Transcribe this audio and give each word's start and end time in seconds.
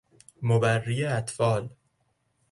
مبری 0.41 1.03
اطفال 1.05 1.69